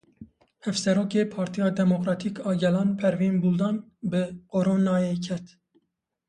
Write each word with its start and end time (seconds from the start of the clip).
Hevseroka 0.67 1.23
Partiya 1.35 1.67
Demokratîk 1.81 2.35
a 2.49 2.53
Gelan 2.63 2.89
Pervin 2.99 3.35
Buldan 3.43 3.75
bi 4.11 4.21
Coronayê 4.53 5.15
ket. 5.25 5.45